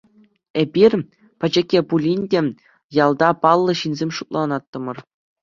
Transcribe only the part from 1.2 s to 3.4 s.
пӗчӗккӗ пулин те, ялта